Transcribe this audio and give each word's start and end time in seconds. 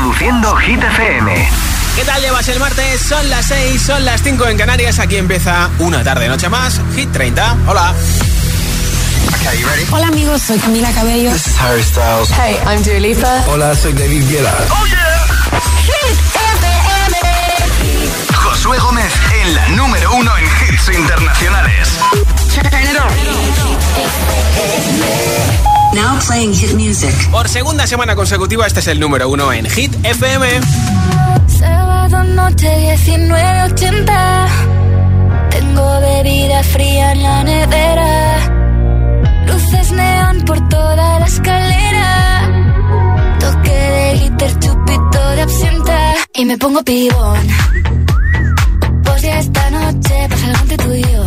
Reproduciendo 0.00 0.56
Hit 0.56 0.82
FM. 0.82 1.48
¿Qué 1.94 2.04
tal 2.06 2.22
llevas 2.22 2.48
el 2.48 2.58
martes? 2.58 3.02
Son 3.02 3.28
las 3.28 3.44
6, 3.48 3.82
son 3.82 4.02
las 4.06 4.22
5 4.22 4.48
en 4.48 4.56
Canarias. 4.56 4.98
Aquí 4.98 5.16
empieza 5.16 5.68
una 5.78 6.02
tarde 6.02 6.26
noche 6.26 6.48
más. 6.48 6.80
Hit 6.96 7.12
30. 7.12 7.58
Hola. 7.66 7.92
Okay, 9.28 9.62
Hola 9.90 10.06
amigos, 10.06 10.40
soy 10.40 10.58
Camila 10.58 10.90
Cabello. 10.92 11.30
This 11.30 11.48
is 11.48 11.60
Harry 11.60 11.82
Styles. 11.82 12.30
Hey, 12.30 12.56
I'm 12.66 12.82
Dua 12.82 12.98
Lipa. 12.98 13.44
Hola, 13.46 13.74
soy 13.74 13.92
David 13.92 14.26
Guetta. 14.30 14.54
Oh 14.70 14.86
yeah. 14.86 15.28
Hit 15.84 16.18
FM. 16.56 17.16
Josué 18.32 18.78
Gómez 18.78 19.12
en 19.42 19.54
la 19.54 19.68
número 19.68 20.14
uno 20.14 20.32
en 20.38 20.44
hits 20.46 20.88
internacionales. 20.96 21.98
Now 25.94 26.18
playing 26.24 26.54
hit 26.54 26.74
music. 26.74 27.12
Por 27.32 27.48
segunda 27.48 27.86
semana 27.86 28.14
consecutiva, 28.14 28.66
este 28.66 28.80
es 28.80 28.86
el 28.86 29.00
número 29.00 29.28
uno 29.28 29.52
en 29.52 29.66
Hit 29.66 29.92
FM. 30.04 30.46
Sábado 31.58 32.22
noche 32.22 32.96
1980. 33.06 34.46
Tengo 35.50 36.00
bebida 36.00 36.62
fría 36.62 37.12
en 37.12 37.22
la 37.22 37.42
nevera. 37.42 38.36
Luces 39.46 39.92
neón 39.92 40.42
por 40.42 40.68
toda 40.68 41.18
la 41.18 41.26
escalera. 41.26 43.36
Toque 43.40 43.70
de 43.70 44.18
glitter, 44.18 44.58
chupito 44.60 45.30
de 45.34 45.42
absenta. 45.42 46.14
Y 46.34 46.44
me 46.44 46.56
pongo 46.56 46.84
pibón. 46.84 47.46
Pues 49.02 49.22
ya 49.22 49.40
esta 49.40 49.70
noche 49.70 50.28
pasa 50.30 50.46
algo 50.46 50.58
entre 50.62 50.76
tú 50.76 50.94
y 50.94 51.02
yo 51.02 51.26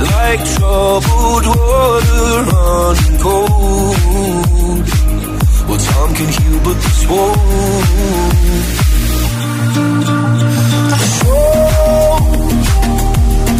like 0.00 0.44
troubled 0.54 1.46
water 1.46 2.44
running 2.52 3.18
cold. 3.18 4.86
Well, 5.68 5.78
time 5.78 6.12
can 6.14 6.28
heal, 6.28 6.58
but 6.64 6.74
this 6.74 7.06
won't. 7.08 7.38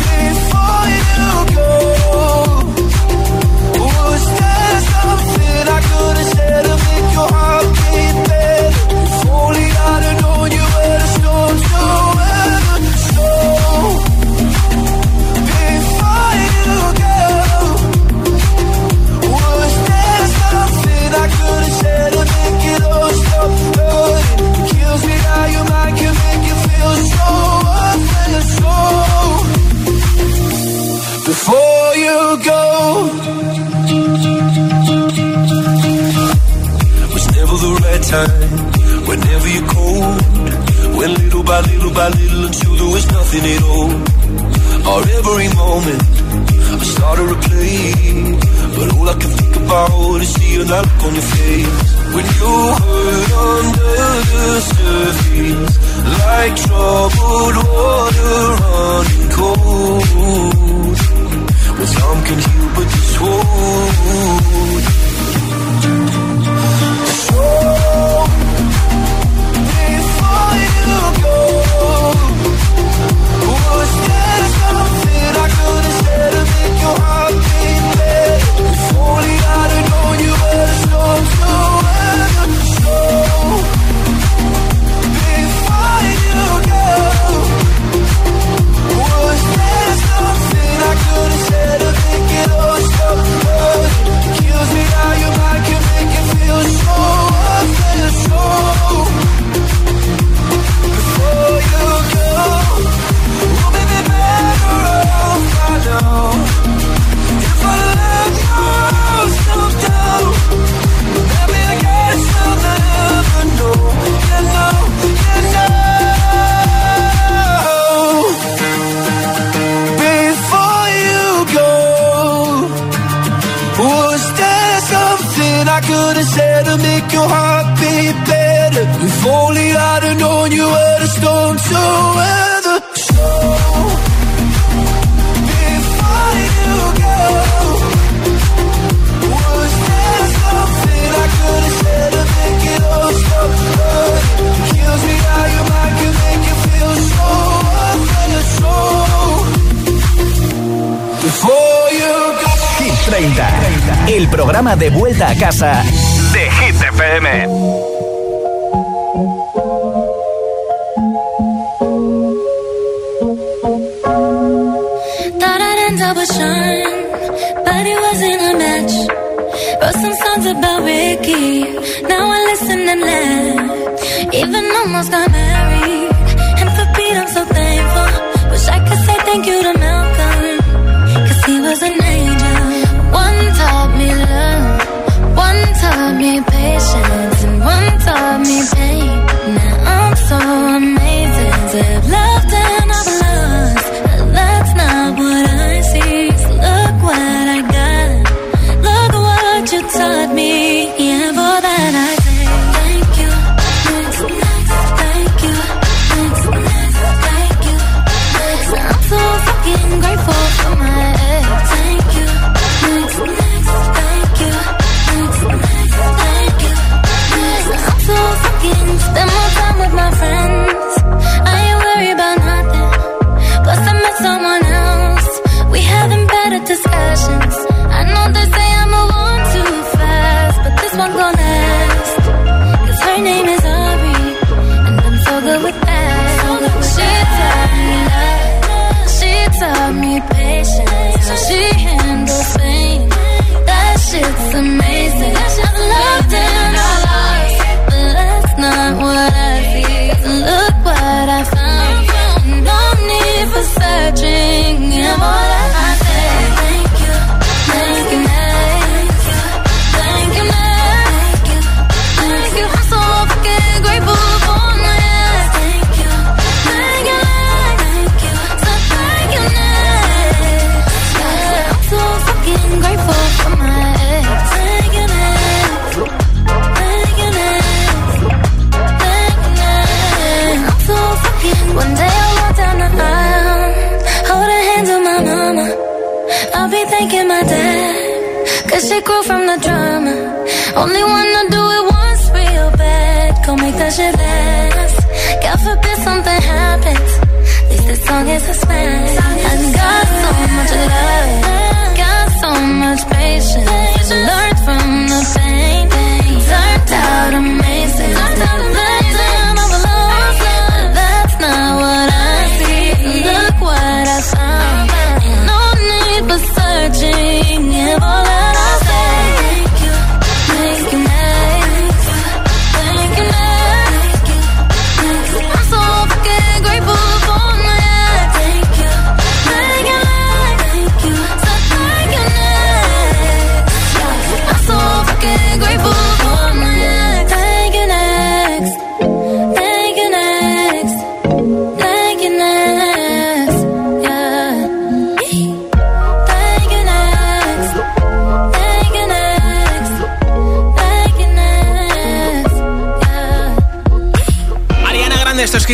Before 0.08 0.86
you 0.94 1.32
go, 1.56 1.72
was 3.84 4.24
there 4.38 4.78
something 4.92 5.64
I 5.68 5.80
could 5.88 6.16
have 6.16 6.30
said 6.34 6.62
to 6.64 6.74
make 6.86 7.08
your 7.16 7.28
heart 7.36 7.66
better? 7.78 8.64
If 9.04 9.26
only 9.28 9.66
I'd 9.90 10.02
have 10.06 10.16
known 10.22 10.48
you 10.56 10.66
were 10.74 10.98
the 11.02 11.08
to 11.68 11.82
weather. 12.16 12.78
So. 13.08 14.07
feel 26.78 26.96
so 27.12 27.28
up 27.86 28.00
and 28.24 28.46
before 31.28 31.88
you 32.04 32.18
go. 32.50 32.64
Was 37.14 37.26
never 37.36 37.56
the 37.66 37.72
right 37.84 38.04
time. 38.14 38.50
Whenever 39.08 39.48
you're 39.54 39.70
went 40.98 41.14
little 41.22 41.44
by 41.44 41.60
little 41.60 41.92
by 42.00 42.08
little 42.08 42.44
until 42.46 42.74
there 42.80 42.92
was 42.96 43.06
nothing 43.16 43.44
at 43.54 43.62
all. 43.72 43.92
Every 45.18 45.48
moment, 45.54 46.02
I 46.72 47.14
to 47.32 47.38
play, 47.48 47.92
but 48.76 48.86
all 48.94 49.08
I 49.08 49.14
can 49.20 49.30
think 49.38 49.56
about 49.56 50.20
is 50.22 50.34
seeing 50.34 50.66
that 50.66 50.84
look 50.86 51.04
on 51.06 51.14
your 51.14 51.28
face. 51.34 51.97
When 52.18 52.26
you 52.26 52.54
hurt 52.82 53.30
under 53.46 54.02
the 54.32 54.46
surface 54.70 55.74
Like 56.18 56.54
troubled 56.66 57.56
water 57.62 58.38
running 58.58 59.28
cold. 59.38 60.98
Well, 61.78 61.90
some 61.96 62.20
can 62.26 62.38
heal 62.46 62.68
but 62.74 62.86
this 62.90 63.14
won't. 63.20 64.84
So, 67.28 67.42
before 69.78 70.54
you 70.58 70.98
go 71.22 71.38
Was 73.46 73.90
there 74.08 74.44
something 74.58 75.32
I 75.38 75.48
could 75.54 75.84
have 75.86 75.98
said 76.02 76.30
to 76.34 76.42
make 76.50 76.76
your 76.82 76.96
heart 76.98 77.27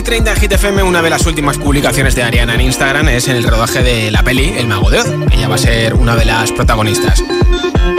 30 0.05 0.37
Hit 0.37 0.53
FM. 0.53 0.83
Una 0.83 1.03
de 1.03 1.11
las 1.11 1.27
últimas 1.27 1.57
publicaciones 1.57 2.15
de 2.15 2.23
Ariana 2.23 2.55
en 2.55 2.61
Instagram 2.61 3.09
es 3.09 3.27
en 3.27 3.37
el 3.37 3.45
rodaje 3.45 3.83
de 3.83 4.11
la 4.11 4.23
peli 4.23 4.53
El 4.57 4.69
Mago 4.69 4.91
de 4.91 5.01
Oz. 5.01 5.09
Ella 5.33 5.49
va 5.49 5.55
a 5.55 5.59
ser 5.59 5.95
una 5.95 6.15
de 6.15 6.27
las 6.27 6.53
protagonistas. 6.53 7.25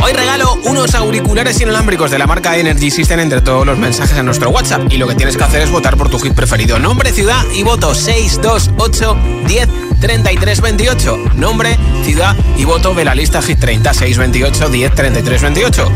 Hoy 0.03 0.13
regalo 0.13 0.59
unos 0.65 0.93
auriculares 0.93 1.59
inalámbricos 1.59 2.11
de 2.11 2.19
la 2.19 2.27
marca 2.27 2.55
Energy 2.57 2.91
System 2.91 3.19
entre 3.19 3.41
todos 3.41 3.65
los 3.65 3.77
mensajes 3.79 4.17
en 4.17 4.25
nuestro 4.25 4.51
WhatsApp. 4.51 4.83
Y 4.91 4.97
lo 4.97 5.07
que 5.07 5.15
tienes 5.15 5.35
que 5.35 5.43
hacer 5.43 5.63
es 5.63 5.71
votar 5.71 5.97
por 5.97 6.09
tu 6.09 6.19
hit 6.19 6.33
preferido. 6.33 6.77
Nombre, 6.77 7.11
ciudad 7.11 7.43
y 7.53 7.63
voto 7.63 7.95
628 7.95 9.17
10 9.47 9.69
33 9.99 10.61
28. 10.61 11.17
Nombre, 11.35 11.75
y 12.07 12.65
voto 12.65 12.93
de 12.93 13.03
la 13.03 13.15
lista 13.15 13.41
Hit 13.41 13.59
30 13.59 13.91
628 13.91 14.69
10 14.69 14.93
33 14.93 15.41
28. 15.41 15.91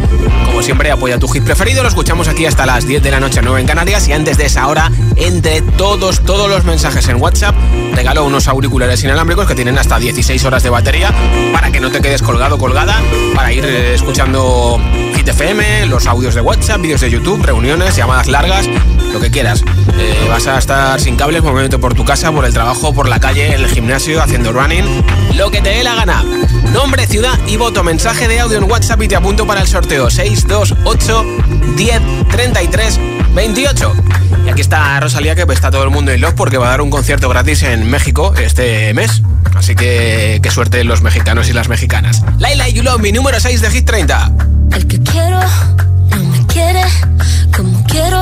Como 0.46 0.64
siempre, 0.64 0.90
apoya 0.90 1.20
tu 1.20 1.28
hit 1.28 1.44
preferido. 1.44 1.84
Lo 1.84 1.90
escuchamos 1.90 2.28
aquí 2.28 2.48
hasta 2.48 2.66
las 2.66 2.88
10 2.88 3.04
de 3.04 3.12
la 3.12 3.20
noche 3.20 3.42
9 3.44 3.62
en 3.62 3.68
Canarias. 3.68 4.08
Y 4.08 4.14
antes 4.14 4.38
de 4.38 4.46
esa 4.46 4.68
hora, 4.68 4.92
entre 5.18 5.62
todos, 5.62 6.22
todos 6.22 6.50
los 6.50 6.64
mensajes 6.64 7.08
en 7.10 7.22
WhatsApp, 7.22 7.56
regalo 7.94 8.26
unos 8.26 8.48
auriculares 8.48 9.04
inalámbricos 9.04 9.46
que 9.46 9.54
tienen 9.54 9.78
hasta 9.78 10.00
16 10.00 10.44
horas 10.46 10.64
de 10.64 10.72
batería 10.72 11.14
para 11.54 11.72
que 11.72 11.80
no 11.80 11.92
te 11.92 12.02
quedes 12.02 12.24
colgado 12.24 12.58
colgada, 12.58 13.00
para 13.36 13.54
ir 13.54 13.64
eh, 13.64 13.94
escuchando 13.94 14.82
Hit 15.16 15.28
FM, 15.28 15.86
los 15.86 16.08
audios 16.08 16.34
de 16.34 16.42
WhatsApp, 16.42 16.82
vídeos 16.82 17.02
de 17.02 17.12
YouTube, 17.12 17.44
reuniones, 17.44 17.96
llamadas 17.96 18.28
largas, 18.28 18.68
lo 19.14 19.20
que 19.20 19.30
quieras. 19.30 19.64
Eh, 20.00 20.28
vas 20.30 20.48
a 20.48 20.58
estar 20.58 21.00
sin 21.02 21.18
cables 21.18 21.44
moviéndote 21.44 21.78
por 21.78 21.94
tu 21.94 22.06
casa, 22.06 22.32
por 22.32 22.46
el 22.46 22.54
trabajo, 22.54 22.94
por 22.94 23.10
la 23.10 23.20
calle, 23.20 23.54
en 23.54 23.62
el 23.62 23.68
gimnasio, 23.68 24.24
haciendo 24.24 24.54
running, 24.54 24.86
lo 25.36 25.52
que 25.52 25.62
te 25.62 25.70
dé 25.70 25.84
la 25.84 25.96
gana. 25.96 26.24
Nombre, 26.72 27.06
ciudad 27.06 27.38
y 27.48 27.58
voto, 27.58 27.84
mensaje 27.84 28.28
de 28.30 28.40
audio 28.40 28.58
en 28.58 28.64
WhatsApp 28.64 29.02
y 29.02 29.08
te 29.10 29.18
apunto 29.18 29.46
para 29.46 29.62
el 29.62 29.68
sorteo 29.68 30.10
628 30.10 31.26
10 31.76 32.02
33 32.32 33.00
28. 33.36 33.94
Y 34.46 34.50
aquí 34.50 34.62
está 34.62 35.00
Rosalía, 35.02 35.36
que 35.36 35.44
está 35.52 35.70
todo 35.70 35.84
el 35.84 35.90
mundo 35.90 36.12
en 36.12 36.22
love 36.22 36.34
porque 36.34 36.58
va 36.58 36.68
a 36.68 36.70
dar 36.70 36.82
un 36.82 36.90
concierto 36.90 37.28
gratis 37.28 37.64
en 37.64 37.90
México 37.90 38.34
este 38.38 38.94
mes. 38.94 39.22
Así 39.56 39.76
que 39.76 40.40
qué 40.42 40.52
suerte 40.52 40.84
los 40.86 41.02
mexicanos 41.02 41.50
y 41.50 41.54
las 41.54 41.68
mexicanas. 41.68 42.24
Laila 42.38 42.70
y 42.70 42.82
mi 43.00 43.12
número 43.12 43.40
6 43.40 43.62
de 43.62 43.70
Hit 43.70 43.86
30. 43.86 44.32
El 44.72 44.88
que 44.88 45.02
quiero 45.02 45.40
no 46.12 46.24
me 46.24 46.46
quiere 46.48 46.84
como 47.56 47.84
quiero 47.86 48.22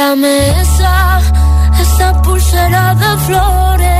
Ay, 0.00 0.06
dame 0.06 0.60
esa, 0.60 1.20
esa 1.78 2.22
pulsera 2.22 2.94
de 2.94 3.18
flores. 3.26 3.99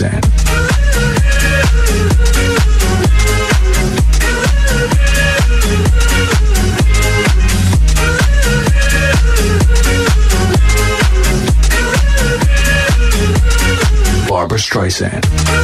listen. 0.00 0.20
Barbara 14.28 14.58
Streisand. 14.58 15.63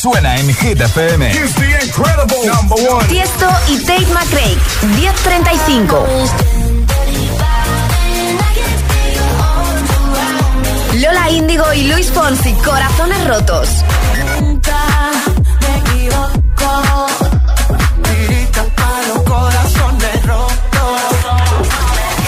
Suena 0.00 0.34
en 0.36 0.48
Hit 0.54 0.80
FM. 0.80 1.30
Here's 1.30 1.54
the 1.56 1.84
incredible 1.84 2.38
number 2.46 2.76
one. 2.90 3.06
Tiesto 3.08 3.46
y 3.68 3.76
Tate 3.84 4.06
McRae, 4.06 4.56
1035. 4.96 6.06
Lola 10.94 11.30
Índigo 11.30 11.74
y 11.74 11.84
Luis 11.88 12.06
Fonsi, 12.06 12.52
Corazones 12.64 13.26
Rotos. 13.26 13.68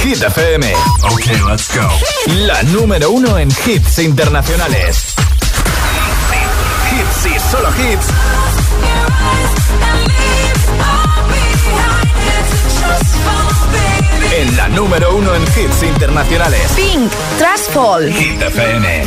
Hit 0.02 0.22
FM. 0.22 0.72
Okay, 1.12 1.40
let's 1.48 1.74
go. 1.74 1.88
La 2.46 2.62
número 2.64 3.11
uno 3.11 3.38
en 3.38 3.48
hits 3.66 3.98
internacionales. 4.00 5.01
Solo 7.52 7.68
hits. 7.68 8.06
En 14.34 14.56
la 14.56 14.68
número 14.68 15.14
uno 15.14 15.34
en 15.34 15.42
hits 15.42 15.82
internacionales. 15.82 16.72
Pink, 16.74 17.12
Trust 17.36 17.72
Fall. 17.74 18.10
Hit 18.10 18.40
FM. 18.40 19.04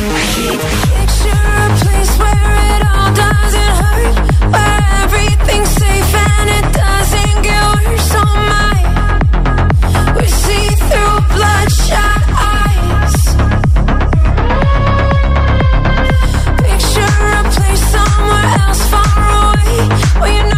Bloodshot 11.34 12.35
somewhere 18.46 18.68
else 18.68 18.88
far 18.88 19.28
away. 19.28 19.88
Where 20.20 20.32
you 20.32 20.44
know 20.50 20.55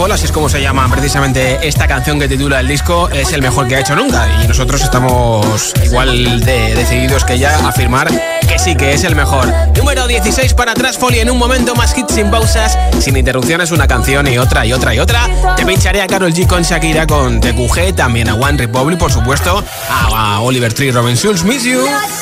Trasfall, 0.00 0.12
así 0.12 0.24
es 0.24 0.32
como 0.32 0.48
se 0.48 0.62
llama 0.62 0.88
precisamente 0.88 1.58
esta 1.60 1.86
canción 1.86 2.18
que 2.18 2.26
titula 2.26 2.60
el 2.60 2.68
disco, 2.68 3.10
es 3.10 3.34
el 3.34 3.42
mejor 3.42 3.68
que 3.68 3.76
ha 3.76 3.80
hecho 3.80 3.94
nunca. 3.94 4.26
Y 4.42 4.48
nosotros 4.48 4.80
estamos 4.80 5.74
igual 5.84 6.40
de 6.40 6.74
decididos 6.74 7.22
que 7.26 7.34
ella 7.34 7.58
a 7.58 7.68
afirmar 7.68 8.08
que 8.48 8.58
sí 8.58 8.74
que 8.74 8.94
es 8.94 9.04
el 9.04 9.14
mejor. 9.14 9.46
Número 9.76 10.06
16 10.06 10.54
para 10.54 10.74
y 11.10 11.18
en 11.18 11.30
un 11.30 11.38
momento 11.38 11.74
más 11.74 11.96
hits 11.96 12.14
sin 12.14 12.30
pausas, 12.30 12.78
sin 12.98 13.16
interrupciones, 13.16 13.70
una 13.72 13.86
canción 13.86 14.26
y 14.26 14.38
otra 14.38 14.64
y 14.64 14.72
otra 14.72 14.94
y 14.94 14.98
otra. 14.98 15.28
Te 15.56 15.66
pincharé 15.66 16.00
a 16.00 16.06
Carol 16.06 16.32
G 16.32 16.46
con 16.46 16.62
Shakira, 16.62 17.06
con 17.06 17.40
TQG, 17.40 17.94
también 17.94 18.28
a 18.28 18.34
One 18.34 18.56
Republic, 18.56 18.98
por 18.98 19.12
supuesto, 19.12 19.62
a, 19.88 20.40
Oliver 20.40 20.72
Tree, 20.72 20.92
Robin 20.92 21.16
Schulz, 21.16 21.44
Miss 21.44 21.64
You 21.64 21.80
a 21.86 22.19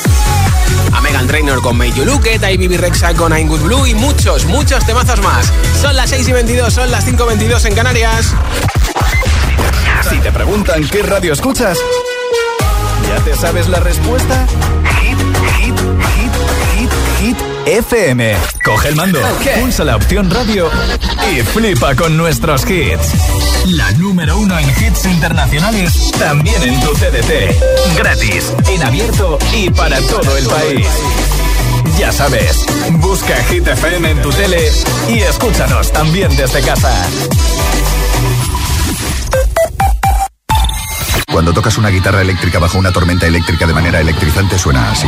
Megan 1.19 1.27
Trainor 1.27 1.61
con 1.61 1.77
Make 1.77 1.95
You 1.95 2.05
Look 2.05 2.27
It, 2.27 2.79
Rexa 2.79 3.13
con 3.13 3.33
I'm 3.33 3.49
Good 3.49 3.59
Blue 3.63 3.85
y 3.85 3.93
muchos, 3.93 4.45
muchos 4.45 4.85
temazos 4.85 5.19
más. 5.19 5.51
Son 5.81 5.93
las 5.93 6.11
6 6.11 6.29
y 6.29 6.31
22, 6.31 6.73
son 6.73 6.89
las 6.91 7.03
5 7.03 7.21
y 7.21 7.27
22 7.27 7.65
en 7.65 7.75
Canarias. 7.75 8.33
Si 10.09 10.17
te 10.19 10.31
preguntan 10.31 10.87
qué 10.87 11.03
radio 11.03 11.33
escuchas, 11.33 11.77
¿ya 13.05 13.21
te 13.25 13.35
sabes 13.35 13.67
la 13.67 13.81
respuesta? 13.81 14.47
Hit, 15.01 15.17
hit, 15.57 15.75
hit, 16.15 16.31
hit, 16.77 16.91
hit, 17.19 17.37
FM. 17.65 18.37
Coge 18.63 18.87
el 18.87 18.95
mando, 18.95 19.19
pulsa 19.59 19.83
la 19.83 19.97
opción 19.97 20.31
radio 20.31 20.71
y 21.33 21.41
flipa 21.41 21.95
con 21.95 22.15
nuestros 22.15 22.63
hits. 22.69 23.38
La 23.65 23.91
número 23.93 24.37
uno 24.37 24.57
en 24.57 24.69
hits 24.69 25.05
internacionales, 25.05 26.11
también 26.17 26.61
en 26.63 26.79
tu 26.79 26.91
CDT. 26.93 27.97
Gratis, 27.97 28.53
en 28.67 28.83
abierto 28.83 29.37
y 29.53 29.69
para 29.69 29.99
todo 30.01 30.37
el 30.37 30.45
país. 30.45 30.87
Ya 31.97 32.11
sabes, 32.11 32.65
busca 32.93 33.35
Hit 33.43 33.67
FM 33.67 34.11
en 34.11 34.21
tu 34.21 34.31
tele 34.31 34.71
y 35.09 35.19
escúchanos 35.19 35.91
también 35.91 36.35
desde 36.35 36.61
casa. 36.61 36.93
Cuando 41.31 41.53
tocas 41.53 41.77
una 41.77 41.89
guitarra 41.89 42.21
eléctrica 42.21 42.59
bajo 42.59 42.77
una 42.79 42.91
tormenta 42.91 43.27
eléctrica 43.27 43.67
de 43.67 43.73
manera 43.73 43.99
electrizante 43.99 44.57
suena 44.57 44.91
así. 44.91 45.07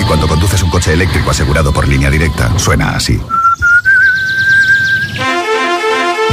Y 0.00 0.02
cuando 0.04 0.26
conduces 0.26 0.62
un 0.62 0.70
coche 0.70 0.92
eléctrico 0.92 1.30
asegurado 1.30 1.72
por 1.72 1.86
línea 1.86 2.10
directa, 2.10 2.58
suena 2.58 2.96
así. 2.96 3.20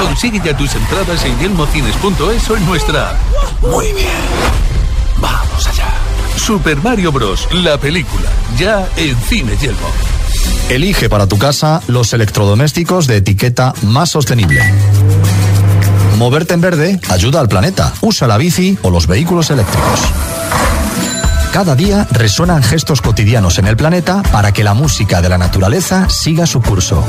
Consigue 0.00 0.40
ya 0.44 0.56
tus 0.56 0.74
entradas 0.74 1.24
en 1.24 1.38
yelmocines.es 1.38 2.50
o 2.50 2.56
en 2.56 2.66
nuestra 2.66 3.18
Muy 3.60 3.92
bien. 3.92 4.08
Vamos 5.18 5.66
allá. 5.66 5.88
Super 6.36 6.76
Mario 6.82 7.12
Bros. 7.12 7.46
La 7.52 7.78
película. 7.78 8.30
Ya 8.58 8.88
en 8.96 9.16
Cine 9.20 9.56
Yelmo. 9.56 9.88
Elige 10.68 11.08
para 11.08 11.26
tu 11.26 11.36
casa 11.38 11.82
los 11.86 12.12
electrodomésticos 12.12 13.06
de 13.06 13.16
etiqueta 13.16 13.74
más 13.82 14.10
sostenible. 14.10 14.62
Moverte 16.16 16.54
en 16.54 16.60
verde 16.60 17.00
ayuda 17.08 17.40
al 17.40 17.48
planeta. 17.48 17.92
Usa 18.00 18.26
la 18.26 18.38
bici 18.38 18.78
o 18.82 18.90
los 18.90 19.06
vehículos 19.06 19.50
eléctricos. 19.50 20.00
Cada 21.52 21.74
día 21.74 22.06
resuenan 22.12 22.62
gestos 22.62 23.02
cotidianos 23.02 23.58
en 23.58 23.66
el 23.66 23.76
planeta 23.76 24.22
para 24.30 24.52
que 24.52 24.62
la 24.62 24.72
música 24.72 25.20
de 25.20 25.28
la 25.28 25.38
naturaleza 25.38 26.08
siga 26.08 26.46
su 26.46 26.62
curso. 26.62 27.04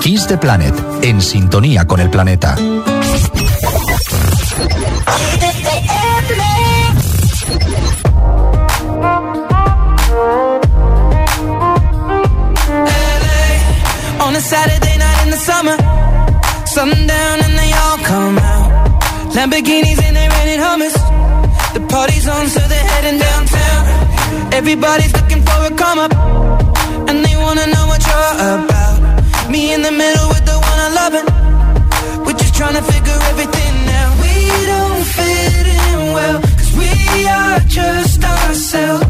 Kiss 0.00 0.26
the 0.26 0.38
Planet, 0.38 0.74
en 1.02 1.20
sintonía 1.20 1.86
con 1.86 2.00
el 2.00 2.10
planeta. 2.10 2.56
Saturday 14.40 14.96
night 14.96 15.22
in 15.24 15.30
the 15.30 15.36
summer. 15.36 15.76
Sundown 16.66 17.36
and 17.44 17.54
they 17.56 17.70
all 17.82 17.98
come 17.98 18.38
out. 18.38 19.00
Lamborghinis 19.34 20.02
and 20.02 20.16
they 20.16 20.28
rented 20.28 20.58
hummus. 20.58 20.94
The 21.74 21.80
party's 21.88 22.26
on, 22.26 22.48
so 22.48 22.58
they're 22.60 22.88
heading 22.92 23.20
downtown. 23.20 24.52
Everybody's 24.52 25.12
looking 25.12 25.42
for 25.44 25.58
a 25.66 25.76
come 25.76 25.98
up, 26.00 26.12
and 27.08 27.24
they 27.24 27.36
wanna 27.36 27.66
know 27.68 27.86
what 27.86 28.02
you're 28.08 28.34
about. 28.54 28.79
Me 29.50 29.72
in 29.74 29.82
the 29.82 29.90
middle 29.90 30.28
with 30.28 30.44
the 30.46 30.58
one 30.70 30.78
I 30.86 30.88
love, 31.00 32.24
we're 32.24 32.38
just 32.38 32.54
trying 32.54 32.74
to 32.74 32.82
figure 32.92 33.18
everything 33.30 33.76
out. 33.98 34.12
We 34.22 34.34
don't 34.72 35.04
fit 35.16 35.66
in 35.66 36.12
well, 36.14 36.40
cause 36.58 36.72
we 36.78 37.26
are 37.26 37.58
just 37.66 38.22
ourselves. 38.22 39.09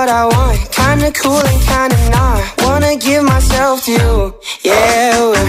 What 0.00 0.08
I 0.08 0.24
want. 0.24 0.58
Kinda 0.72 1.12
cool 1.12 1.44
and 1.50 1.60
kinda 1.68 1.98
not. 2.16 2.40
Wanna 2.64 2.96
give 2.96 3.22
myself 3.22 3.84
to 3.84 3.90
you. 3.92 4.34
Yeah, 4.62 5.39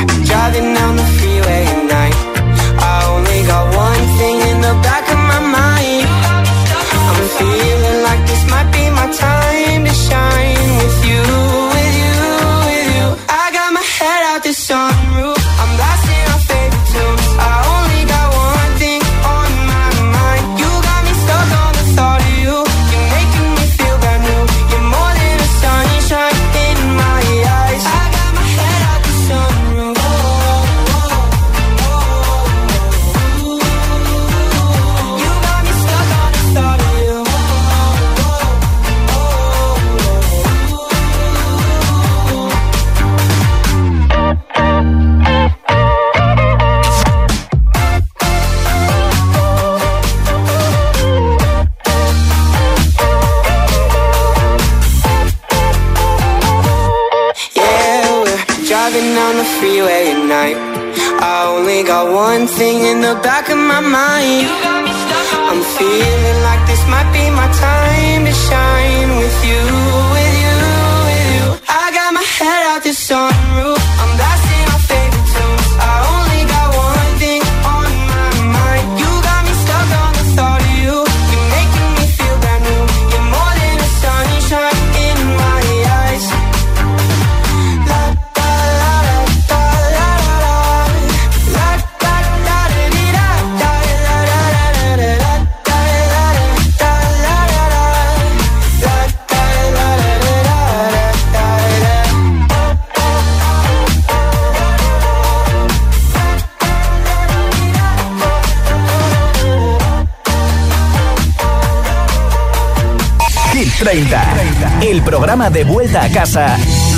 30, 113.81 114.81
el 114.83 115.01
programa 115.01 115.49
de 115.49 115.63
vuelta 115.63 116.03
a 116.03 116.09
casa 116.09 116.55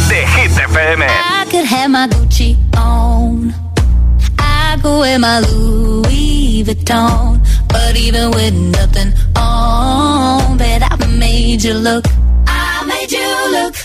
de 0.10 0.28
Hit 0.28 0.52
FM. 0.52 1.06
I 1.06 1.46
could 1.50 1.66
have 1.66 1.90
my 1.90 2.08
Gucci 2.10 2.58
on. 2.76 3.54
I 4.38 4.78
could 4.82 5.00
wear 5.00 5.18
my 5.18 5.40
Louis 5.40 6.62
Vuitton. 6.66 7.40
But 7.70 7.96
even 7.96 8.32
with 8.32 8.54
nothing 8.54 9.14
on, 9.38 10.58
bet 10.58 10.84
I 10.84 10.98
made 11.08 11.64
you 11.64 11.74
look. 11.74 12.06
I 12.48 12.84
made 12.86 13.12
you 13.14 13.52
look. 13.52 13.76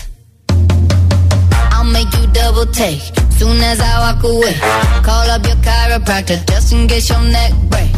I'll 1.71 1.85
make 1.85 2.13
you 2.13 2.27
double 2.33 2.65
take. 2.65 3.01
Soon 3.31 3.61
as 3.63 3.79
I 3.79 4.11
walk 4.11 4.23
away, 4.25 4.55
call 5.03 5.29
up 5.29 5.45
your 5.45 5.55
chiropractor 5.63 6.45
just 6.51 6.73
in 6.73 6.85
case 6.85 7.07
your 7.09 7.21
neck 7.21 7.53
break. 7.69 7.91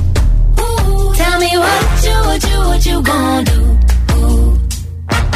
Tell 1.17 1.39
me 1.39 1.57
what 1.57 2.03
you, 2.05 2.17
what 2.27 2.43
you, 2.51 2.59
what 2.59 2.85
you 2.85 3.01
gonna 3.01 3.43
do? 3.45 3.80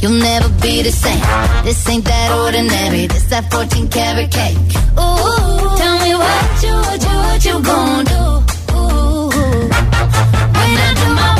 you'll 0.00 0.20
never 0.20 0.48
be 0.60 0.82
the 0.82 0.90
same. 0.90 1.20
This 1.64 1.88
ain't 1.88 2.04
that 2.04 2.32
ordinary. 2.32 3.06
This 3.06 3.24
that 3.24 3.50
14 3.52 3.88
karat 3.88 4.30
cake. 4.30 4.56
Ooh, 4.98 5.76
tell 5.80 5.96
me 6.04 6.14
what 6.14 6.62
you, 6.62 6.74
what 6.74 7.00
you, 7.06 7.16
what 7.26 7.44
you 7.44 7.56
gonna 7.62 8.04
do? 8.14 8.22
Ooh, 8.74 9.28
when 10.56 10.70
I 10.86 10.90
do 11.00 11.14
my 11.14 11.39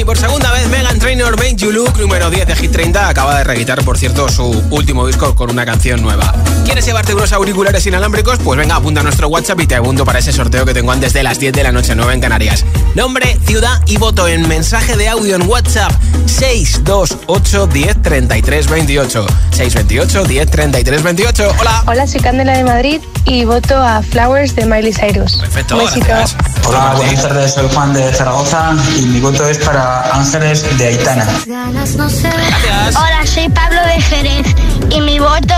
mami 0.00 0.04
por 0.04 0.18
segunda 0.18 0.52
vez, 0.52 0.68
Megan 0.68 0.98
Trainor 0.98 1.36
Make 1.36 1.56
You 1.56 1.72
Look, 1.72 1.98
número 1.98 2.30
10 2.30 2.46
de 2.46 2.56
Hit 2.56 2.70
30, 2.70 3.08
acaba 3.08 3.36
de 3.38 3.44
reeditar, 3.44 3.82
por 3.84 3.98
cierto, 3.98 4.28
su 4.28 4.44
último 4.70 5.06
disco 5.06 5.34
con 5.34 5.50
una 5.50 5.64
canción 5.64 6.02
nueva. 6.02 6.32
¿Quieres 6.64 6.84
llevarte 6.86 7.14
unos 7.14 7.32
auriculares 7.32 7.86
inalámbricos? 7.86 8.38
Pues 8.38 8.58
venga, 8.58 8.76
apunta 8.76 9.00
a 9.00 9.04
nuestro 9.04 9.28
WhatsApp 9.28 9.60
y 9.60 9.66
te 9.66 9.74
apunto 9.74 10.04
para 10.04 10.18
ese 10.20 10.32
sorteo 10.32 10.64
que 10.64 10.74
tengo 10.74 10.92
antes 10.92 11.12
de 11.12 11.22
las 11.22 11.38
10 11.38 11.52
de 11.52 11.62
la 11.64 11.72
noche 11.72 11.94
9 11.94 12.14
en 12.14 12.20
Canarias. 12.20 12.64
Nombre, 12.94 13.38
ciudad 13.44 13.80
y 13.86 13.96
voto 13.96 14.28
en 14.28 14.46
mensaje 14.48 14.96
de 14.96 15.08
audio 15.08 15.36
en 15.36 15.48
WhatsApp 15.48 15.92
628 16.26 17.66
10 17.66 18.02
33 18.02 18.68
28. 18.68 19.26
628 19.50 20.24
10 20.24 20.50
33 20.50 21.02
28. 21.02 21.54
Hola. 21.58 21.84
Hola, 21.86 22.06
soy 22.06 22.20
Candela 22.20 22.56
de 22.56 22.64
Madrid 22.64 23.00
y 23.24 23.44
voto 23.44 23.76
a 23.76 24.02
Flowers 24.02 24.54
de 24.54 24.64
Miley 24.66 24.92
Cyrus. 24.92 25.36
Perfecto, 25.36 25.76
Gracias. 25.76 26.36
Hola, 26.70 26.94
buenas 26.96 27.20
tardes, 27.20 27.54
soy 27.54 27.68
Juan 27.74 27.92
de 27.92 28.12
Zaragoza 28.12 28.76
y 28.96 29.02
mi 29.06 29.20
voto 29.20 29.44
es 29.48 29.58
para 29.58 30.02
Ángeles 30.14 30.64
de 30.78 30.86
Aitana. 30.86 31.26
Hola, 31.44 33.26
soy 33.26 33.48
Pablo 33.48 33.80
de 33.86 34.00
Jerez 34.00 34.46
y 34.88 35.00
mi 35.00 35.18
voto 35.18 35.54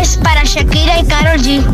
es 0.00 0.16
para 0.16 0.42
Shakira 0.42 0.98
y 0.98 1.06
Karol 1.06 1.38
G. 1.38 1.64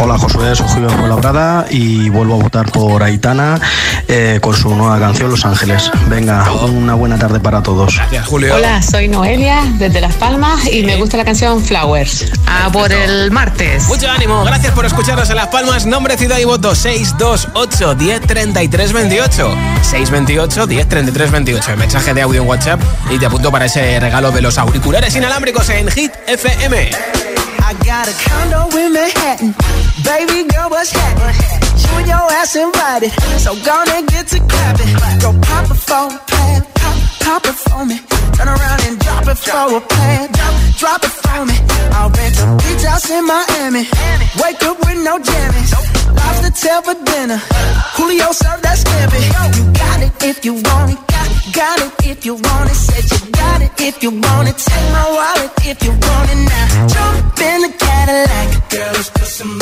Hola 0.00 0.18
Josué, 0.18 0.54
soy 0.54 0.66
Julio 0.68 0.88
Colabrada 0.96 1.66
y 1.70 2.08
vuelvo 2.08 2.34
a 2.34 2.42
votar 2.42 2.70
por 2.70 3.02
Aitana 3.02 3.60
eh, 4.06 4.38
con 4.40 4.54
su 4.54 4.74
nueva 4.74 4.98
canción 4.98 5.30
Los 5.30 5.44
Ángeles. 5.44 5.90
Venga, 6.08 6.50
una 6.52 6.94
buena 6.94 7.18
tarde 7.18 7.40
para 7.40 7.62
todos. 7.62 7.96
Gracias, 7.96 8.26
Julio. 8.26 8.54
Hola, 8.54 8.80
soy 8.82 9.08
Noelia 9.08 9.62
desde 9.78 10.00
Las 10.00 10.14
Palmas 10.14 10.66
y 10.72 10.82
me 10.84 10.96
gusta 10.96 11.16
la 11.16 11.24
canción 11.24 11.62
Flowers. 11.62 12.26
A 12.46 12.70
por 12.70 12.92
el 12.92 13.30
martes. 13.30 13.88
Mucho 13.88 14.10
ánimo, 14.10 14.44
gracias 14.44 14.72
por 14.72 14.86
escucharnos 14.86 15.28
en 15.30 15.36
Las 15.36 15.48
Palmas. 15.48 15.86
Nombre, 15.86 16.16
ciudad 16.16 16.38
y 16.38 16.44
voto 16.44 16.74
628 16.74 17.94
10 17.94 18.20
33 18.22 18.92
28. 18.92 19.54
628 19.82 20.66
10 20.66 20.88
33 20.88 21.30
28. 21.30 21.70
El 21.72 21.76
mensaje 21.76 22.14
de 22.14 22.22
audio 22.22 22.42
en 22.42 22.48
WhatsApp 22.48 22.80
y 23.10 23.18
te 23.18 23.26
apunto 23.26 23.50
para 23.50 23.66
ese 23.66 24.00
regalo 24.00 24.30
de 24.30 24.40
los 24.40 24.58
auriculares 24.58 25.14
inalámbricos 25.14 25.68
en 25.70 25.88
Hit 25.88 26.12
FM. 26.26 26.90
I 27.68 27.74
got 27.84 28.08
a 28.08 28.14
condo 28.24 28.64
in 28.80 28.94
Manhattan. 28.96 29.52
Baby 30.00 30.48
girl, 30.48 30.70
what's 30.70 30.88
happening? 30.88 31.36
You 31.84 32.00
and 32.00 32.08
your 32.08 32.24
ass 32.40 32.56
invited. 32.56 33.12
So 33.44 33.52
gonna 33.60 34.08
get 34.08 34.24
to 34.32 34.40
clapping. 34.40 34.88
Go 35.20 35.36
pop 35.44 35.68
it 35.68 35.76
for 35.76 36.08
a. 36.08 36.64
Pop, 36.80 36.96
pop 37.20 37.44
it 37.44 37.58
for 37.68 37.84
me. 37.84 38.00
Turn 38.40 38.48
around 38.48 38.80
and 38.88 38.98
drop 38.98 39.28
it 39.28 39.36
for 39.36 39.76
a 39.76 39.80
plan. 39.84 40.32
Drop, 40.32 40.54
drop 40.80 41.04
it 41.04 41.12
for 41.12 41.44
me. 41.44 41.56
I'll 41.92 42.08
rent 42.08 42.40
a 42.40 42.46
beach 42.56 42.84
house 42.88 43.10
in 43.10 43.26
Miami. 43.28 43.84
Wake 44.40 44.64
up 44.64 44.80
with 44.88 45.04
no 45.04 45.18
jammies. 45.20 45.72
Lobster 46.16 46.52
tail 46.56 46.80
for 46.80 46.96
dinner. 47.04 47.36
Julio 48.00 48.32
served 48.32 48.64
that 48.64 48.78
scampi. 48.80 49.20
You 49.60 49.64
got 49.76 50.00
it 50.08 50.12
if 50.24 50.42
you 50.42 50.54
want 50.54 50.92
it. 50.92 51.00
Got, 51.12 51.28
got 51.52 51.78
it 51.84 51.92
if 52.16 52.24
you 52.24 52.32
want 52.32 52.70
it. 52.70 52.76
Said 52.80 53.04
you 53.12 53.30
got 53.32 53.60
it 53.60 53.72
if 53.76 54.02
you 54.02 54.10
want 54.10 54.48
it. 54.48 54.56
Take 54.56 54.88
my 54.96 55.04
wallet 55.12 55.52
if 55.68 55.84
you 55.84 55.90
want 55.90 56.30
it 56.32 56.40
now. 56.48 56.86
Jump 56.88 57.40
in 57.40 57.57
Anything 59.40 59.54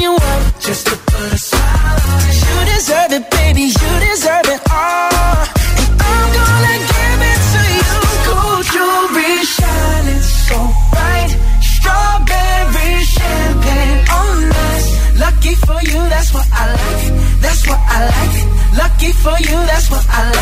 you 0.00 0.12
want, 0.12 0.60
just 0.60 0.86
to 0.88 0.94
put 0.94 1.32
a 1.32 1.38
smile 1.38 2.00
on 2.12 2.20
it. 2.28 2.36
You 2.44 2.64
deserve 2.68 3.12
it, 3.16 3.24
baby. 3.30 3.62
You 3.62 4.00
deserve 4.12 4.44
it 4.44 4.60
all. 4.68 5.48
And 5.80 6.02
I'm 6.04 6.28
gonna 6.36 6.76
give 6.92 7.20
it 7.32 7.40
to 7.52 7.62
you. 7.80 7.96
Gold 8.28 8.64
jewelry 8.76 9.40
shining 9.56 10.20
so 10.20 10.58
bright. 10.92 11.32
Strawberry 11.64 12.92
champagne 13.08 14.04
oh, 14.10 14.20
on 14.20 14.52
us. 14.52 14.84
Lucky 15.18 15.54
for 15.64 15.80
you, 15.80 15.96
that's 16.12 16.28
what 16.34 16.44
I 16.52 16.76
like. 16.76 17.08
That's 17.40 17.64
what 17.66 17.80
I 17.88 18.04
like. 18.12 18.36
Lucky 18.76 19.12
for 19.12 19.34
you, 19.48 19.56
that's 19.64 19.88
what 19.90 20.04
I 20.10 20.28
like. 20.28 20.41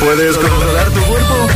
Puedes 0.00 0.38
controlar 0.38 0.90
tu 0.92 1.00
cuerpo? 1.02 1.55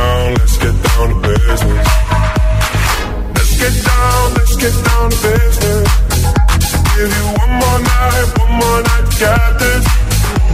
So 0.00 0.06
let's 0.06 0.16
get 0.16 0.16
down, 0.16 0.34
let's 0.34 0.56
get 0.56 0.76
down 0.86 1.08
to 1.10 1.18
business. 1.28 1.88
Let's 3.36 3.54
get 3.60 3.74
down, 3.84 4.34
let's 4.38 4.56
get 4.56 4.76
down 4.88 5.10
to 5.10 5.18
business. 5.28 5.88
Give 6.96 7.10
you 7.18 7.26
one 7.42 7.52
more 7.60 7.80
night, 7.92 8.28
one 8.40 8.54
more 8.60 8.80
night 8.88 9.06
get 9.20 9.52
this. 9.60 9.84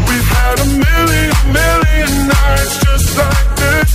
We've 0.09 0.29
had 0.39 0.57
a 0.59 0.69
million, 0.87 1.35
million 1.59 2.11
nights 2.27 2.75
just 2.87 3.09
like 3.23 3.49
this. 3.63 3.91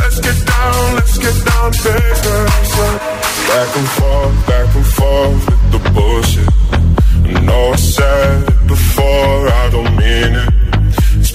Let's 0.00 0.18
get 0.26 0.38
down, 0.46 0.94
let's 0.94 1.18
get 1.18 1.36
down 1.50 1.72
to 1.72 1.92
business. 1.98 2.70
Back 3.50 3.70
and 3.80 3.88
forth, 3.98 4.46
back 4.46 4.68
and 4.78 4.86
forth 4.96 5.42
with 5.50 5.64
the 5.74 5.80
bullshit. 5.90 6.50
I 7.34 7.40
know 7.40 7.72
I 7.72 7.76
said 7.76 8.48
it 8.48 8.66
before, 8.68 9.48
I 9.48 9.70
don't 9.72 9.96
mean 9.96 10.34
it. 10.44 10.61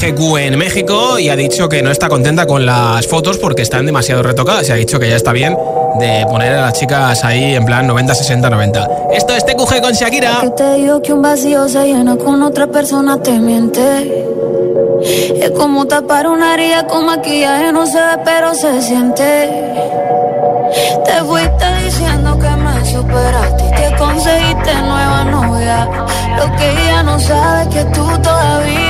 GQ 0.00 0.38
en 0.38 0.58
México 0.58 1.18
y 1.18 1.28
ha 1.28 1.36
dicho 1.36 1.68
que 1.68 1.82
no 1.82 1.90
está 1.90 2.08
contenta 2.08 2.46
con 2.46 2.64
las 2.64 3.06
fotos 3.06 3.36
porque 3.36 3.60
están 3.60 3.84
demasiado 3.84 4.22
retocadas. 4.22 4.66
Y 4.68 4.72
ha 4.72 4.76
dicho 4.76 4.98
que 4.98 5.10
ya 5.10 5.16
está 5.16 5.32
bien 5.32 5.54
de 5.98 6.24
poner 6.26 6.54
a 6.54 6.62
las 6.62 6.72
chicas 6.72 7.22
ahí 7.22 7.54
en 7.54 7.66
plan 7.66 7.86
90, 7.86 8.14
60, 8.14 8.48
90. 8.48 8.88
Esto 9.12 9.34
es 9.34 9.44
TQG 9.44 9.82
con 9.82 9.92
Shakira. 9.92 10.38
Que 10.40 10.50
te 10.50 10.74
digo 10.76 11.02
que 11.02 11.12
un 11.12 11.20
vacío 11.20 11.68
se 11.68 11.84
llena 11.84 12.16
con 12.16 12.42
otra 12.42 12.66
persona 12.68 13.20
te 13.20 13.32
miente. 13.32 14.24
Es 15.38 15.50
como 15.50 15.86
tapar 15.86 16.28
una 16.28 16.54
herida 16.54 16.86
con 16.86 17.04
maquillaje, 17.04 17.70
no 17.70 17.86
se 17.86 17.98
ve, 17.98 18.22
pero 18.24 18.54
se 18.54 18.80
siente. 18.80 19.50
Te 21.04 21.24
fuiste 21.24 21.66
diciendo 21.84 22.38
que 22.38 22.48
me 22.48 22.84
superaste 22.86 23.64
y 23.66 23.70
que 23.70 23.96
conseguiste 23.98 24.74
nueva 24.82 25.24
novia. 25.24 25.88
Lo 26.38 26.56
que 26.56 26.70
ella 26.70 27.02
no 27.02 27.20
sabe 27.20 27.62
es 27.62 27.68
que 27.68 27.84
tú 27.92 28.06
todavía 28.22 28.89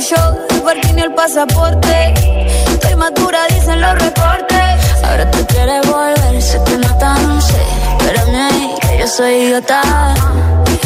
shows, 0.00 0.36
el 0.50 0.62
parking 0.62 0.96
y 0.96 1.00
el 1.00 1.14
pasaporte. 1.14 2.14
Estoy 2.68 2.96
madura, 2.96 3.46
dicen 3.48 3.80
los 3.80 3.94
reportes. 3.98 5.04
Ahora 5.04 5.30
tú 5.30 5.46
quieres 5.46 5.86
volver, 5.86 6.42
se 6.42 6.58
te 6.60 6.78
nota, 6.78 7.14
no 7.14 7.40
sé. 7.40 7.62
Espérame 7.98 8.34
ahí, 8.34 8.74
que 8.80 8.98
yo 8.98 9.06
soy 9.06 9.32
idiota. 9.34 9.82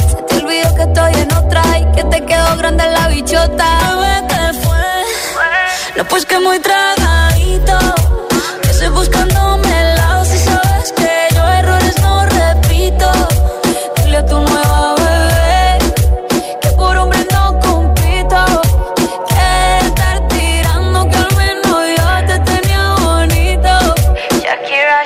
Se 0.09 0.17
te 0.23 0.37
olvidó 0.37 0.75
que 0.75 0.83
estoy 0.83 1.12
en 1.15 1.33
otra 1.33 1.62
y 1.79 1.85
que 1.97 2.05
te 2.05 2.25
quedó 2.25 2.57
grande 2.57 2.85
la 2.91 3.09
bichota. 3.09 3.67
Bebé, 3.89 4.27
¿qué 4.29 4.59
fue? 4.65 5.97
No, 5.97 6.05
pues 6.09 6.27
que 6.27 6.39
muy 6.41 6.59
tragadito. 6.59 7.79
Que 8.62 8.71
estoy 8.71 8.89
buscándome 8.89 9.81
el 9.83 9.97
lado 9.97 10.25
si 10.25 10.39
sabes 10.39 10.93
que 10.93 11.35
yo 11.35 11.43
errores 11.47 12.01
no 12.01 12.27
repito. 12.27 13.12
Dile 13.97 14.17
a 14.19 14.27
tu 14.27 14.41
nueva 14.41 14.94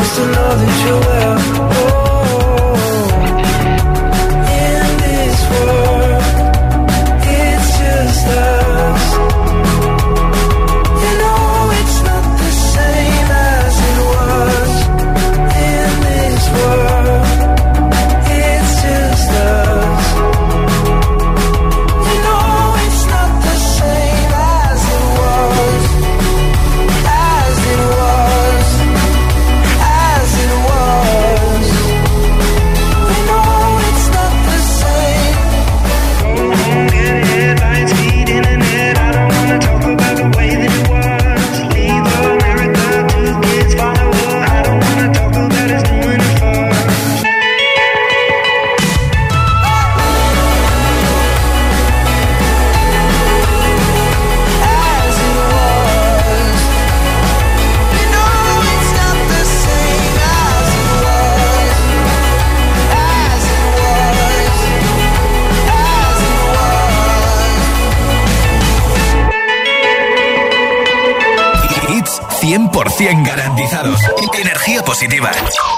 close 0.00 0.16
to 0.16 0.26
know 0.32 0.56
that 0.56 0.86
you're 0.86 1.00
well 1.00 1.79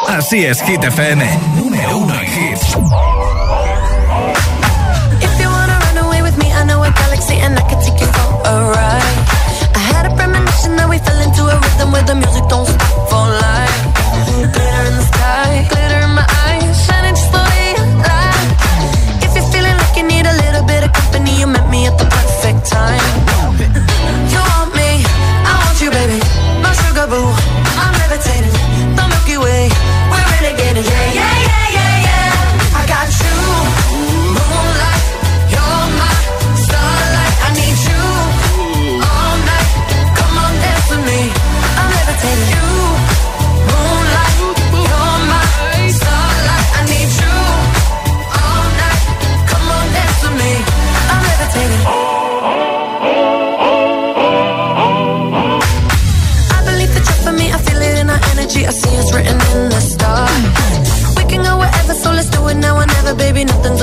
Así 0.09 0.45
es, 0.45 0.61
Hit 0.63 0.83
FM. 0.83 1.25
Número 1.55 1.99
uno 1.99 2.15
en 2.15 2.25
hits. 2.25 2.75
If 5.21 5.41
you 5.41 5.49
wanna 5.49 5.79
run 5.79 5.99
away 6.05 6.23
with 6.23 6.37
me, 6.37 6.53
I 6.53 6.65
know 6.65 6.83
a 6.83 6.91
galaxy 6.91 7.39
and 7.39 7.57
I 7.57 7.63
can 7.69 7.79
take 7.81 8.01
you 8.01 8.09
for 8.09 8.43
a 8.45 8.71
ride. 8.75 9.19
I 9.73 9.79
had 9.79 10.07
a 10.11 10.17
premonition 10.17 10.75
that 10.75 10.89
we 10.89 10.99
fell 10.99 11.21
into 11.21 11.45
a 11.45 11.61
rhythm 11.61 11.93
where 11.93 12.03
the 12.03 12.17
music 12.17 12.43
don't 12.49 12.67
stop 12.67 13.09
for 13.09 13.25
life. 13.31 13.83
Glitter 14.53 14.85
in 14.91 14.97
the 14.97 15.07
sky, 15.15 15.67
glitter 15.71 16.01
in 16.03 16.11
my 16.19 16.27
eyes, 16.47 16.87
shining 16.87 17.15
just 17.15 17.31
the 17.31 17.39
way 17.39 17.75
you. 17.79 17.85
If 19.23 19.31
you're 19.37 19.51
feeling 19.53 19.77
like 19.79 19.97
you 19.97 20.03
need 20.03 20.27
a 20.27 20.35
little 20.43 20.65
bit 20.67 20.83
of 20.83 20.93
company, 20.93 21.39
you 21.39 21.47
met 21.47 21.71
me 21.71 21.87
at 21.87 21.97
the 21.99 22.05
perfect 22.05 22.67
time. 22.69 23.22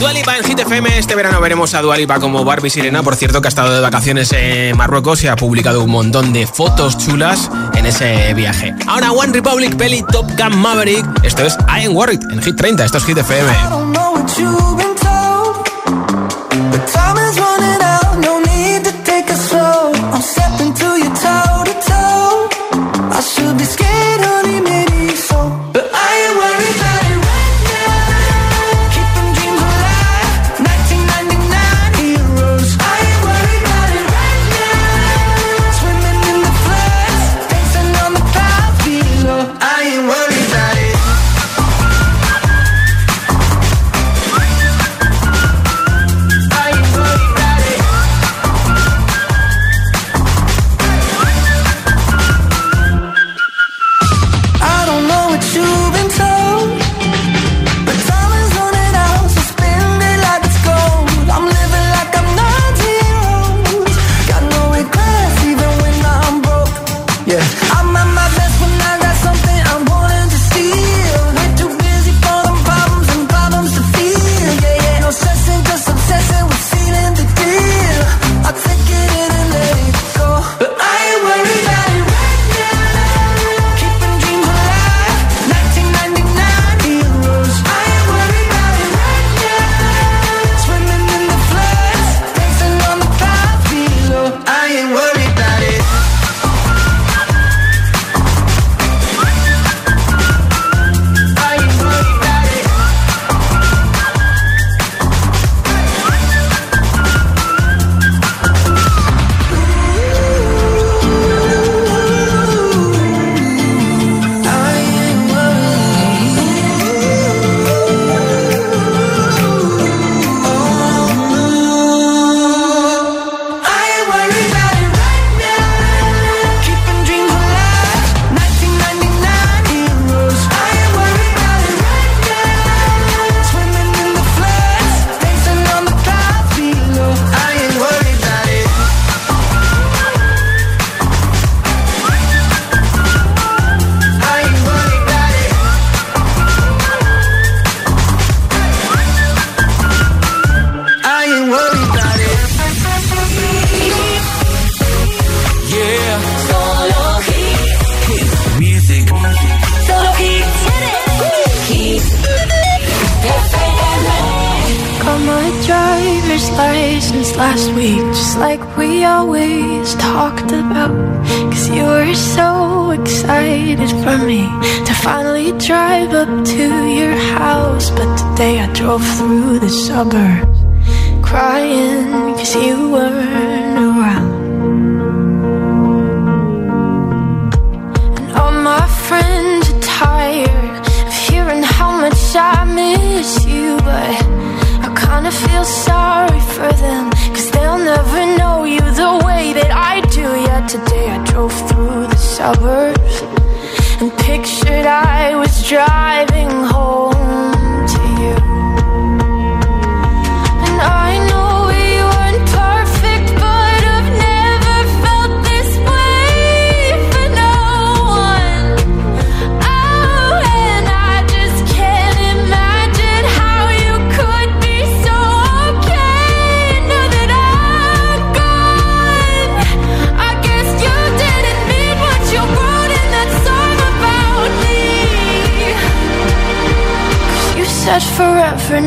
Dualipa 0.00 0.38
en 0.38 0.44
Hit 0.44 0.60
FM. 0.60 0.98
Este 0.98 1.14
verano 1.14 1.40
veremos 1.40 1.74
a 1.74 1.82
Dualipa 1.82 2.18
como 2.20 2.42
Barbie 2.44 2.70
Sirena. 2.70 3.02
Por 3.02 3.16
cierto, 3.16 3.42
que 3.42 3.48
ha 3.48 3.50
estado 3.50 3.74
de 3.74 3.80
vacaciones 3.80 4.32
en 4.32 4.76
Marruecos 4.76 5.22
y 5.24 5.28
ha 5.28 5.36
publicado 5.36 5.82
un 5.82 5.90
montón 5.90 6.32
de 6.32 6.46
fotos 6.46 6.96
chulas 6.96 7.50
en 7.74 7.84
ese 7.84 8.32
viaje. 8.34 8.74
Ahora 8.86 9.12
One 9.12 9.32
Republic, 9.32 9.76
Peli, 9.76 10.02
Top 10.10 10.26
Gun 10.38 10.58
Maverick. 10.58 11.04
Esto 11.22 11.44
es 11.44 11.56
I 11.68 11.84
Am 11.84 11.94
Worried 11.94 12.20
en 12.30 12.42
Hit 12.42 12.56
30. 12.56 12.84
Esto 12.84 12.98
es 12.98 13.04
Hit 13.04 13.18
FM. 13.18 13.50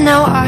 now 0.04 0.26
I 0.26 0.45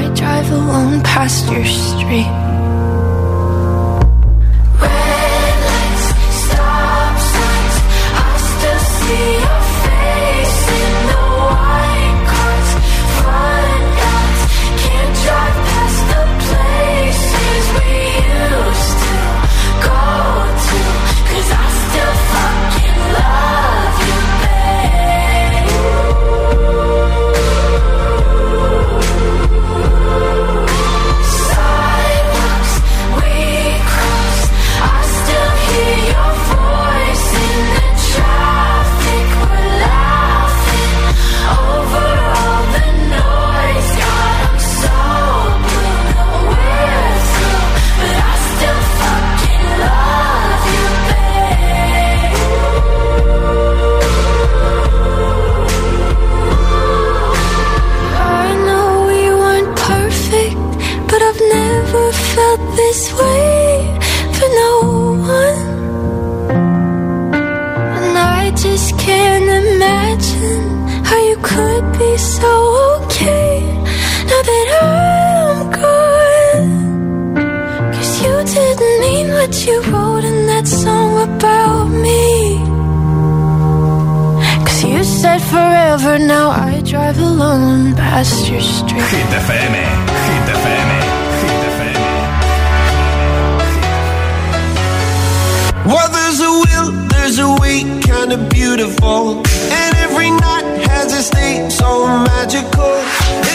magical. 102.47 102.95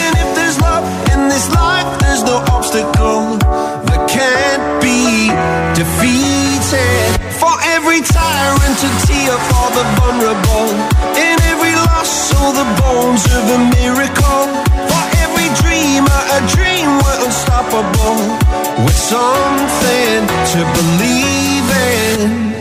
And 0.05 0.13
if 0.21 0.29
there's 0.35 0.59
love 0.61 0.85
in 1.13 1.27
this 1.27 1.49
life, 1.49 1.89
there's 1.99 2.21
no 2.23 2.37
obstacle 2.53 3.41
that 3.89 4.01
can't 4.05 4.65
be 4.81 5.33
defeated. 5.73 7.09
For 7.41 7.53
every 7.73 8.01
tyrant 8.05 8.75
to 8.83 8.89
tear 9.09 9.33
for 9.49 9.67
the 9.73 9.85
vulnerable. 9.97 10.69
In 11.17 11.35
every 11.49 11.73
loss, 11.89 12.33
all 12.37 12.53
the 12.53 12.69
bones 12.85 13.25
of 13.33 13.43
a 13.57 13.59
miracle. 13.81 14.45
For 14.69 15.03
every 15.25 15.49
dreamer, 15.61 16.21
a 16.37 16.39
dream 16.53 16.85
we're 17.01 17.19
unstoppable. 17.25 18.21
With 18.85 18.99
something 19.09 20.21
to 20.53 20.59
believe 20.77 21.67
in. 21.97 22.53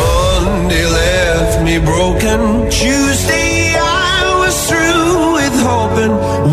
Monday 0.00 0.86
left 0.86 1.62
me 1.62 1.76
broken. 1.78 2.70
Tuesday 2.70 3.53
one 6.10 6.43